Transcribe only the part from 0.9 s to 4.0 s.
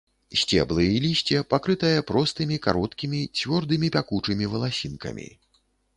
і лісце пакрытае простымі, кароткімі, цвёрдымі